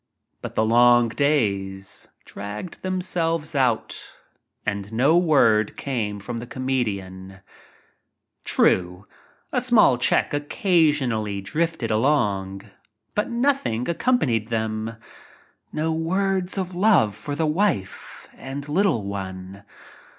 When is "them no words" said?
14.47-16.57